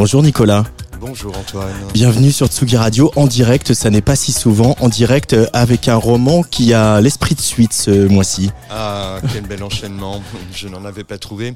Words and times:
Bonjour 0.00 0.22
Nicolas. 0.22 0.64
Bonjour 0.98 1.36
Antoine. 1.36 1.74
Bienvenue 1.92 2.32
sur 2.32 2.46
Tsugi 2.46 2.78
Radio 2.78 3.12
en 3.16 3.26
direct, 3.26 3.74
ça 3.74 3.90
n'est 3.90 4.00
pas 4.00 4.16
si 4.16 4.32
souvent, 4.32 4.74
en 4.80 4.88
direct 4.88 5.34
euh, 5.34 5.46
avec 5.52 5.88
un 5.88 5.96
roman 5.96 6.42
qui 6.42 6.72
a 6.72 7.02
l'esprit 7.02 7.34
de 7.34 7.40
suite 7.42 7.74
ce 7.74 8.08
mois-ci. 8.08 8.50
Ah, 8.70 9.18
quel 9.30 9.42
bel 9.42 9.62
enchaînement, 9.62 10.22
je 10.54 10.68
n'en 10.68 10.86
avais 10.86 11.04
pas 11.04 11.18
trouvé. 11.18 11.52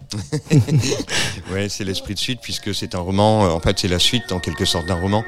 ouais, 1.55 1.71
c'est 1.71 1.85
l'esprit 1.85 2.13
de 2.13 2.19
suite 2.19 2.41
puisque 2.43 2.75
c'est 2.75 2.95
un 2.95 2.99
roman, 2.99 3.47
euh, 3.47 3.49
en 3.49 3.61
fait 3.61 3.79
c'est 3.79 3.89
la 3.89 3.99
suite 3.99 4.31
en 4.31 4.41
quelque 4.41 4.67
sorte 4.67 4.85
d'un 4.85 5.01
roman 5.01 5.25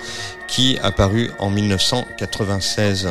qui 0.47 0.79
a 0.83 0.93
paru 0.93 1.31
en 1.39 1.49
1996. 1.49 3.09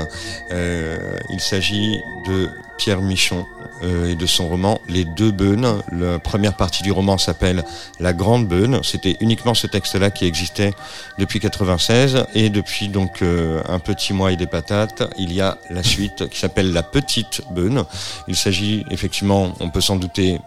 Euh, 0.51 1.17
il 1.31 1.39
s'agit 1.39 1.97
de 2.27 2.47
Pierre 2.77 3.01
Michon 3.01 3.43
euh, 3.83 4.11
et 4.11 4.15
de 4.15 4.25
son 4.25 4.47
roman 4.47 4.79
Les 4.87 5.03
deux 5.03 5.31
beunes. 5.31 5.81
La 5.91 6.17
première 6.19 6.55
partie 6.55 6.81
du 6.81 6.91
roman 6.91 7.17
s'appelle 7.17 7.63
La 7.99 8.13
grande 8.13 8.47
beune. 8.47 8.79
C'était 8.83 9.17
uniquement 9.19 9.53
ce 9.53 9.67
texte-là 9.67 10.11
qui 10.11 10.25
existait 10.25 10.73
depuis 11.19 11.39
96 11.39 12.25
et 12.35 12.49
depuis 12.49 12.87
donc 12.87 13.21
euh, 13.21 13.61
un 13.67 13.79
petit 13.79 14.13
mois 14.13 14.31
et 14.31 14.37
des 14.37 14.47
patates, 14.47 15.03
il 15.17 15.33
y 15.33 15.41
a 15.41 15.57
la 15.69 15.83
suite 15.83 16.29
qui 16.29 16.39
s'appelle 16.39 16.71
La 16.71 16.83
petite 16.83 17.41
beune. 17.51 17.83
Il 18.27 18.35
s'agit 18.35 18.85
effectivement, 18.91 19.53
on 19.59 19.69
peut 19.69 19.81
s'en 19.81 19.97
douter, 19.97 20.39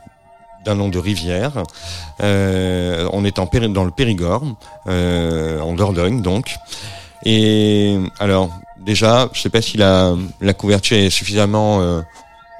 d'un 0.64 0.74
nom 0.74 0.88
de 0.88 0.98
rivière. 0.98 1.62
Euh, 2.20 3.08
on 3.12 3.24
est 3.24 3.38
en 3.38 3.46
dans 3.46 3.84
le 3.84 3.90
Périgord, 3.90 4.42
en 4.86 5.72
Dordogne 5.74 6.22
donc. 6.22 6.56
Et 7.24 7.98
alors, 8.18 8.50
déjà, 8.78 9.28
je 9.32 9.40
sais 9.40 9.50
pas 9.50 9.62
si 9.62 9.76
la, 9.76 10.14
la 10.40 10.54
couverture 10.54 10.96
est 10.96 11.10
suffisamment 11.10 12.02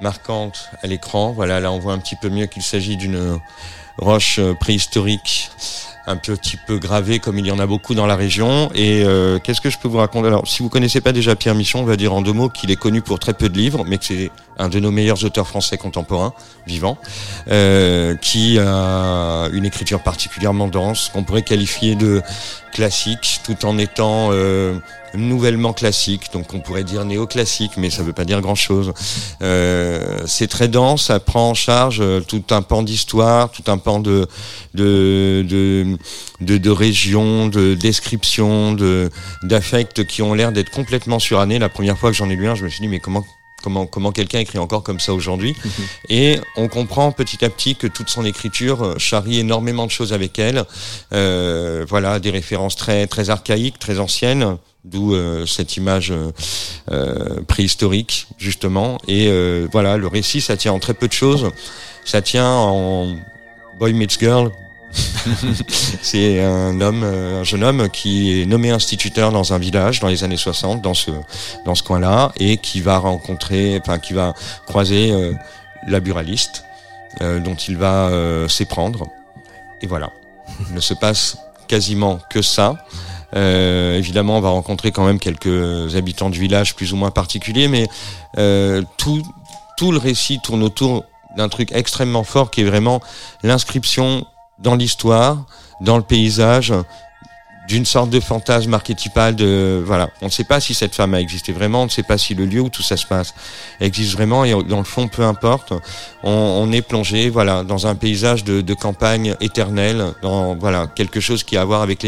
marquante 0.01 0.69
à 0.83 0.87
l'écran. 0.87 1.31
Voilà, 1.31 1.59
là 1.59 1.71
on 1.71 1.79
voit 1.79 1.93
un 1.93 1.99
petit 1.99 2.15
peu 2.15 2.29
mieux 2.29 2.45
qu'il 2.45 2.63
s'agit 2.63 2.97
d'une 2.97 3.39
roche 3.97 4.39
euh, 4.39 4.53
préhistorique 4.53 5.51
un 6.07 6.15
petit 6.17 6.57
peu 6.57 6.79
gravée 6.79 7.19
comme 7.19 7.37
il 7.37 7.45
y 7.45 7.51
en 7.51 7.59
a 7.59 7.67
beaucoup 7.67 7.93
dans 7.93 8.07
la 8.07 8.15
région. 8.15 8.71
Et 8.73 9.03
euh, 9.03 9.37
qu'est-ce 9.37 9.61
que 9.61 9.69
je 9.69 9.77
peux 9.77 9.87
vous 9.87 9.97
raconter? 9.97 10.27
Alors, 10.27 10.47
si 10.47 10.63
vous 10.63 10.69
connaissez 10.69 11.01
pas 11.01 11.11
déjà 11.11 11.35
Pierre 11.35 11.53
Michon, 11.53 11.81
on 11.81 11.85
va 11.85 11.97
dire 11.97 12.13
en 12.13 12.21
deux 12.21 12.33
mots 12.33 12.49
qu'il 12.49 12.71
est 12.71 12.75
connu 12.75 13.01
pour 13.01 13.19
très 13.19 13.33
peu 13.33 13.47
de 13.47 13.57
livres, 13.57 13.83
mais 13.85 13.99
que 13.99 14.05
c'est 14.05 14.31
un 14.59 14.69
de 14.69 14.79
nos 14.79 14.91
meilleurs 14.91 15.23
auteurs 15.23 15.47
français 15.47 15.77
contemporains, 15.77 16.33
vivants, 16.67 16.97
euh, 17.49 18.15
qui 18.17 18.59
a 18.59 19.47
une 19.51 19.65
écriture 19.65 20.01
particulièrement 20.01 20.67
dense, 20.67 21.09
qu'on 21.11 21.23
pourrait 21.23 21.43
qualifier 21.43 21.95
de 21.95 22.21
classique, 22.73 23.39
tout 23.43 23.65
en 23.65 23.77
étant 23.77 24.29
euh, 24.31 24.77
nouvellement 25.13 25.73
classique, 25.73 26.31
donc 26.33 26.53
on 26.53 26.59
pourrait 26.59 26.83
dire 26.83 27.05
néoclassique, 27.05 27.71
mais 27.77 27.89
ça 27.89 28.03
veut 28.03 28.13
pas 28.13 28.25
dire 28.25 28.41
grand-chose. 28.41 28.93
Euh, 29.41 30.19
c'est 30.25 30.47
très 30.47 30.67
dense, 30.67 31.05
ça 31.05 31.19
prend 31.19 31.49
en 31.49 31.53
charge 31.53 31.99
euh, 32.01 32.21
tout 32.21 32.43
un 32.51 32.61
pan 32.61 32.83
d'histoire, 32.83 33.51
tout 33.51 33.63
un 33.67 33.77
pan 33.77 33.99
de 33.99 34.27
de 34.73 35.45
de 35.47 35.97
de, 36.41 36.57
de 36.57 36.69
régions, 36.69 37.47
de 37.47 37.73
descriptions, 37.73 38.73
de 38.73 39.09
d'affects 39.43 40.05
qui 40.05 40.21
ont 40.21 40.33
l'air 40.33 40.51
d'être 40.51 40.71
complètement 40.71 41.19
surannés. 41.19 41.59
La 41.59 41.69
première 41.69 41.97
fois 41.97 42.11
que 42.11 42.17
j'en 42.17 42.29
ai 42.29 42.35
lu 42.35 42.47
un, 42.47 42.55
je 42.55 42.63
me 42.63 42.69
suis 42.69 42.81
dit 42.81 42.87
mais 42.87 42.99
comment 42.99 43.23
comment, 43.61 43.85
comment 43.85 44.11
quelqu'un 44.11 44.39
écrit 44.39 44.59
encore 44.59 44.83
comme 44.83 44.99
ça 44.99 45.13
aujourd'hui. 45.13 45.55
Mhm. 45.63 45.71
Et 46.09 46.39
on 46.55 46.67
comprend 46.67 47.11
petit 47.11 47.43
à 47.43 47.49
petit 47.49 47.75
que 47.75 47.87
toute 47.87 48.09
son 48.09 48.25
écriture 48.25 48.83
euh, 48.83 48.95
charrie 48.97 49.39
énormément 49.39 49.85
de 49.85 49.91
choses 49.91 50.13
avec 50.13 50.39
elle. 50.39 50.65
Euh, 51.13 51.85
voilà, 51.87 52.19
des 52.19 52.29
références 52.29 52.75
très, 52.75 53.07
très 53.07 53.29
archaïques, 53.29 53.79
très 53.79 53.99
anciennes, 53.99 54.57
d'où 54.83 55.13
euh, 55.13 55.45
cette 55.45 55.77
image 55.77 56.13
euh, 56.91 57.41
préhistorique, 57.47 58.27
justement. 58.37 58.99
Et 59.07 59.29
voilà, 59.71 59.97
le 59.97 60.07
récit, 60.07 60.41
ça 60.41 60.57
tient 60.57 60.73
en 60.73 60.79
très 60.79 60.93
peu 60.93 61.07
de 61.07 61.13
choses. 61.13 61.49
Ça 62.05 62.21
tient 62.21 62.49
en 62.49 63.15
Boy 63.79 63.93
Meets 63.93 64.19
Girl, 64.19 64.51
c'est 66.01 66.43
un 66.43 66.79
homme, 66.81 67.03
euh, 67.03 67.41
un 67.41 67.43
jeune 67.43 67.63
homme 67.63 67.89
qui 67.89 68.41
est 68.41 68.45
nommé 68.45 68.71
instituteur 68.71 69.31
dans 69.31 69.53
un 69.53 69.57
village 69.57 69.99
dans 69.99 70.07
les 70.07 70.23
années 70.23 70.37
60, 70.37 70.81
dans 70.81 70.93
ce, 70.93 71.11
dans 71.65 71.75
ce 71.75 71.83
coin-là, 71.83 72.31
et 72.37 72.57
qui 72.57 72.81
va 72.81 72.97
rencontrer, 72.97 73.79
enfin, 73.81 73.99
qui 73.99 74.13
va 74.13 74.33
croiser 74.65 75.11
euh, 75.11 75.33
la 75.87 75.99
buraliste, 75.99 76.63
euh, 77.21 77.39
dont 77.39 77.55
il 77.55 77.77
va 77.77 78.11
s'éprendre. 78.47 79.07
Et 79.81 79.87
voilà. 79.87 80.11
Il 80.69 80.75
ne 80.75 80.81
se 80.81 80.93
passe 80.93 81.37
quasiment 81.67 82.19
que 82.29 82.41
ça. 82.41 82.85
évidemment, 83.33 84.37
on 84.37 84.41
va 84.41 84.49
rencontrer 84.49 84.91
quand 84.91 85.05
même 85.05 85.19
quelques 85.19 85.95
habitants 85.95 86.29
du 86.29 86.39
village 86.39 86.75
plus 86.75 86.93
ou 86.93 86.97
moins 86.97 87.11
particuliers, 87.11 87.67
mais 87.67 87.87
tout, 88.97 89.23
tout 89.77 89.91
le 89.91 89.97
récit 89.97 90.39
tourne 90.43 90.63
autour 90.63 91.05
d'un 91.37 91.47
truc 91.47 91.71
extrêmement 91.71 92.23
fort 92.23 92.49
qui 92.49 92.61
est 92.61 92.65
vraiment 92.65 92.99
l'inscription 93.43 94.25
dans 94.59 94.75
l'histoire, 94.75 95.45
dans 95.81 95.97
le 95.97 96.03
paysage, 96.03 96.73
d'une 97.69 97.85
sorte 97.85 98.09
de 98.09 98.19
fantasme 98.19 98.73
archétypal 98.73 99.35
de 99.35 99.81
voilà. 99.85 100.09
On 100.23 100.25
ne 100.25 100.31
sait 100.31 100.43
pas 100.43 100.59
si 100.59 100.73
cette 100.73 100.95
femme 100.95 101.13
a 101.13 101.21
existé 101.21 101.51
vraiment 101.53 101.83
on 101.83 101.85
ne 101.85 101.89
sait 101.89 102.03
pas 102.03 102.17
si 102.17 102.33
le 102.33 102.45
lieu 102.45 102.61
où 102.61 102.69
tout 102.69 102.81
ça 102.81 102.97
se 102.97 103.05
passe 103.05 103.35
existe 103.79 104.13
vraiment 104.13 104.43
et 104.43 104.51
dans 104.63 104.79
le 104.79 104.83
fond 104.83 105.07
peu 105.07 105.21
importe 105.21 105.73
on, 106.23 106.71
est 106.71 106.81
plongé 106.81 107.29
voilà 107.29 107.63
dans 107.63 107.85
un 107.85 107.93
paysage 107.93 108.43
de, 108.43 108.61
de, 108.61 108.73
campagne 108.73 109.35
éternelle 109.39 110.03
dans 110.23 110.55
voilà 110.55 110.87
quelque 110.87 111.19
chose 111.19 111.43
qui 111.43 111.57
a 111.57 111.61
à 111.61 111.65
voir 111.65 111.83
avec 111.83 112.03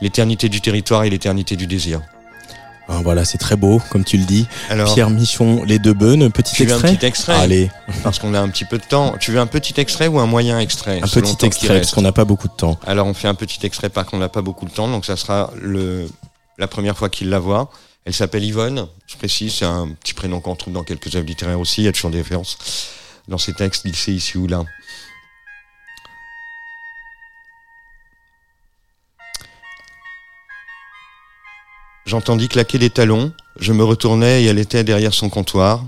l'éternité 0.00 0.48
du 0.48 0.62
territoire 0.62 1.04
et 1.04 1.10
l'éternité 1.10 1.56
du 1.56 1.66
désir 1.66 2.00
ah, 2.88 3.00
voilà, 3.02 3.24
c'est 3.24 3.38
très 3.38 3.56
beau, 3.56 3.80
comme 3.90 4.04
tu 4.04 4.16
le 4.16 4.24
dis. 4.24 4.46
Pierre 4.94 5.10
Michon, 5.10 5.64
les 5.64 5.78
deux 5.78 5.92
bonnes, 5.92 6.30
petit 6.30 6.62
extrait. 6.62 6.88
Un 6.90 6.94
petit 6.94 7.06
extrait. 7.06 7.34
Allez. 7.34 7.70
Parce 8.02 8.18
qu'on 8.18 8.32
a 8.32 8.40
un 8.40 8.48
petit 8.48 8.64
peu 8.64 8.78
de 8.78 8.84
temps. 8.84 9.16
Tu 9.18 9.32
veux 9.32 9.40
un 9.40 9.46
petit 9.46 9.74
extrait 9.80 10.06
ou 10.06 10.20
un 10.20 10.26
moyen 10.26 10.60
extrait 10.60 11.00
Un 11.02 11.08
petit 11.08 11.44
extrait, 11.44 11.80
parce 11.80 11.92
qu'on 11.92 12.02
n'a 12.02 12.12
pas 12.12 12.24
beaucoup 12.24 12.48
de 12.48 12.54
temps. 12.54 12.78
Alors 12.86 13.06
on 13.06 13.14
fait 13.14 13.28
un 13.28 13.34
petit 13.34 13.64
extrait, 13.66 13.88
par 13.88 14.04
contre 14.04 14.14
on 14.14 14.18
n'a 14.20 14.28
pas 14.28 14.42
beaucoup 14.42 14.66
de 14.66 14.70
temps, 14.70 14.88
donc 14.88 15.04
ça 15.04 15.16
sera 15.16 15.50
le 15.60 16.08
la 16.58 16.68
première 16.68 16.96
fois 16.96 17.08
qu'il 17.08 17.28
la 17.28 17.38
voit. 17.38 17.70
Elle 18.04 18.14
s'appelle 18.14 18.44
Yvonne, 18.44 18.86
je 19.06 19.16
précise, 19.16 19.54
c'est 19.54 19.64
un 19.64 19.88
petit 19.88 20.14
prénom 20.14 20.40
qu'on 20.40 20.54
trouve 20.54 20.72
dans 20.72 20.84
quelques 20.84 21.14
œuvres 21.16 21.26
littéraires 21.26 21.58
aussi, 21.58 21.82
il 21.82 21.84
y 21.86 21.88
a 21.88 21.92
toujours 21.92 22.10
des 22.10 22.18
références 22.18 22.56
dans 23.26 23.38
ces 23.38 23.52
textes 23.52 23.84
glissés 23.84 24.12
ici 24.12 24.38
ou 24.38 24.46
là. 24.46 24.62
J'entendis 32.06 32.46
claquer 32.46 32.78
les 32.78 32.90
talons, 32.90 33.32
je 33.58 33.72
me 33.72 33.82
retournai 33.82 34.42
et 34.42 34.46
elle 34.46 34.60
était 34.60 34.84
derrière 34.84 35.12
son 35.12 35.28
comptoir. 35.28 35.84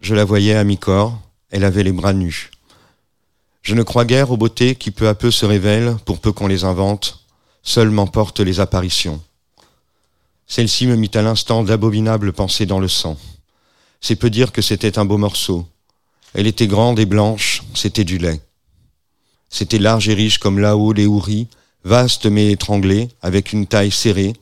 Je 0.00 0.14
la 0.14 0.24
voyais 0.24 0.54
à 0.54 0.64
mi-corps, 0.64 1.20
elle 1.50 1.62
avait 1.62 1.82
les 1.82 1.92
bras 1.92 2.14
nus. 2.14 2.50
Je 3.60 3.74
ne 3.74 3.82
crois 3.82 4.06
guère 4.06 4.30
aux 4.30 4.38
beautés 4.38 4.76
qui 4.76 4.90
peu 4.90 5.08
à 5.08 5.14
peu 5.14 5.30
se 5.30 5.44
révèlent, 5.44 5.96
pour 6.06 6.20
peu 6.20 6.32
qu'on 6.32 6.46
les 6.46 6.64
invente, 6.64 7.22
seules 7.62 7.90
m'emportent 7.90 8.40
les 8.40 8.60
apparitions. 8.60 9.20
Celle-ci 10.46 10.86
me 10.86 10.96
mit 10.96 11.10
à 11.12 11.20
l'instant 11.20 11.62
d'abominables 11.62 12.32
pensées 12.32 12.64
dans 12.64 12.80
le 12.80 12.88
sang. 12.88 13.18
C'est 14.00 14.16
peu 14.16 14.30
dire 14.30 14.52
que 14.52 14.62
c'était 14.62 14.98
un 14.98 15.04
beau 15.04 15.18
morceau. 15.18 15.66
Elle 16.32 16.46
était 16.46 16.66
grande 16.66 16.98
et 16.98 17.04
blanche, 17.04 17.62
c'était 17.74 18.04
du 18.04 18.16
lait. 18.16 18.40
C'était 19.50 19.78
large 19.78 20.08
et 20.08 20.14
riche 20.14 20.38
comme 20.38 20.60
là-haut 20.60 20.94
les 20.94 21.04
houris, 21.04 21.46
vaste 21.84 22.24
mais 22.24 22.52
étranglé, 22.52 23.08
avec 23.20 23.52
une 23.52 23.66
taille 23.66 23.90
serrée, 23.90 24.32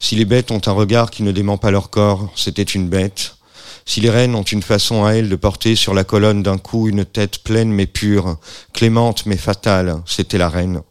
si 0.00 0.14
les 0.14 0.24
bêtes 0.24 0.50
ont 0.50 0.60
un 0.66 0.72
regard 0.72 1.10
qui 1.10 1.22
ne 1.22 1.32
dément 1.32 1.58
pas 1.58 1.70
leur 1.70 1.90
corps, 1.90 2.32
c'était 2.36 2.62
une 2.62 2.88
bête. 2.88 3.36
Si 3.84 4.00
les 4.00 4.10
reines 4.10 4.34
ont 4.34 4.42
une 4.42 4.62
façon 4.62 5.04
à 5.04 5.12
elles 5.12 5.28
de 5.28 5.36
porter 5.36 5.74
sur 5.74 5.94
la 5.94 6.04
colonne 6.04 6.42
d'un 6.42 6.58
coup 6.58 6.88
une 6.88 7.04
tête 7.04 7.42
pleine 7.42 7.70
mais 7.70 7.86
pure, 7.86 8.36
clémente 8.72 9.26
mais 9.26 9.36
fatale, 9.36 10.02
c'était 10.06 10.38
la 10.38 10.48
reine. 10.48 10.82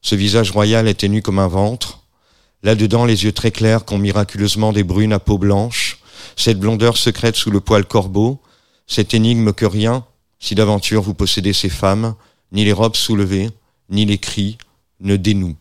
Ce 0.00 0.14
visage 0.14 0.50
royal 0.50 0.88
était 0.88 1.08
nu 1.08 1.22
comme 1.22 1.38
un 1.38 1.48
ventre. 1.48 2.00
Là-dedans, 2.62 3.04
les 3.04 3.24
yeux 3.24 3.32
très 3.32 3.50
clairs 3.50 3.84
qu'ont 3.84 3.98
miraculeusement 3.98 4.72
des 4.72 4.84
brunes 4.84 5.12
à 5.12 5.18
peau 5.18 5.38
blanche, 5.38 5.98
cette 6.34 6.58
blondeur 6.58 6.96
secrète 6.96 7.36
sous 7.36 7.50
le 7.50 7.60
poil 7.60 7.84
corbeau, 7.84 8.40
cette 8.86 9.14
énigme 9.14 9.52
que 9.52 9.66
rien, 9.66 10.04
si 10.40 10.54
d'aventure 10.54 11.02
vous 11.02 11.14
possédez 11.14 11.52
ces 11.52 11.68
femmes, 11.68 12.14
ni 12.52 12.64
les 12.64 12.72
robes 12.72 12.96
soulevées, 12.96 13.50
ni 13.90 14.06
les 14.06 14.18
cris, 14.18 14.56
ne 15.00 15.16
dénouent. 15.16 15.56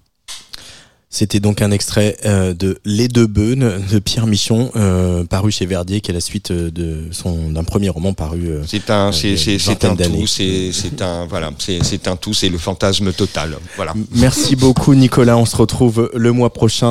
C'était 1.10 1.40
donc 1.40 1.62
un 1.62 1.72
extrait 1.72 2.18
euh, 2.26 2.54
de 2.54 2.80
Les 2.84 3.08
deux 3.08 3.28
Beunes 3.28 3.82
de 3.90 4.00
Pierre 4.00 4.28
Michon, 4.28 4.72
euh, 4.76 5.24
paru 5.24 5.52
chez 5.52 5.66
Verdier, 5.66 6.02
qui 6.02 6.12
est 6.12 6.14
la 6.14 6.20
suite 6.20 6.52
euh, 6.52 6.70
de 6.70 7.06
son 7.12 7.50
d'un 7.50 7.64
premier 7.64 7.88
roman 7.88 8.12
paru. 8.12 8.50
c'est 8.68 8.90
un, 8.90 9.14
c'est, 9.14 9.38
c'est, 9.38 9.58
c'est 9.58 9.86
un 9.86 9.96
tout, 9.96 10.28
c'est, 10.28 10.72
c'est 10.74 11.02
un, 11.02 11.26
voilà, 11.26 11.52
c'est, 11.60 11.82
c'est 11.82 12.10
un 12.10 12.18
tout, 12.18 12.34
c'est 12.34 12.50
le 12.50 12.58
fantasme 12.58 13.14
total, 13.14 13.58
voilà. 13.78 13.94
Merci 14.16 14.58
beaucoup 14.58 14.96
Nicolas, 14.96 15.38
on 15.38 15.46
se 15.46 15.56
retrouve 15.56 16.12
le 16.14 16.32
mois 16.34 16.52
prochain. 16.52 16.86